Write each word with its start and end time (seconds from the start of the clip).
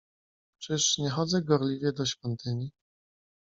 "Czyż 0.59 0.97
nie 0.97 1.09
chodzę 1.09 1.41
gorliwie 1.41 1.91
do 1.93 2.05
świątyni?" 2.05 2.71